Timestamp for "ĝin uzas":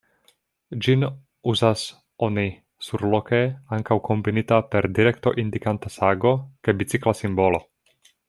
0.85-1.83